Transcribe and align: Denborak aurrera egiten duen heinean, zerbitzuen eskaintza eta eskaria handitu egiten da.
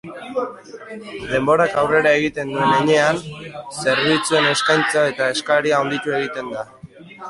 Denborak 1.31 1.77
aurrera 1.83 2.15
egiten 2.21 2.55
duen 2.55 2.67
heinean, 2.79 3.23
zerbitzuen 3.85 4.53
eskaintza 4.57 5.09
eta 5.15 5.33
eskaria 5.39 5.81
handitu 5.83 6.21
egiten 6.23 6.55
da. 6.61 6.71